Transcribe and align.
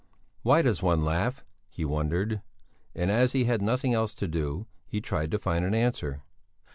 Why 0.41 0.63
does 0.63 0.81
one 0.81 1.05
laugh? 1.05 1.43
he 1.69 1.85
wondered. 1.85 2.41
And 2.95 3.11
as 3.11 3.33
he 3.33 3.43
had 3.43 3.61
nothing 3.61 3.93
else 3.93 4.15
to 4.15 4.27
do, 4.27 4.65
he 4.87 4.99
tried 4.99 5.29
to 5.29 5.37
find 5.37 5.63
an 5.63 5.75
answer. 5.75 6.23